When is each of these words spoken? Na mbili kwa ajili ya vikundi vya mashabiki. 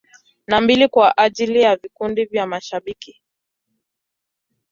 Na 0.47 0.61
mbili 0.61 0.87
kwa 0.87 1.17
ajili 1.17 1.61
ya 1.61 1.75
vikundi 1.75 2.25
vya 2.25 2.47
mashabiki. 2.47 3.21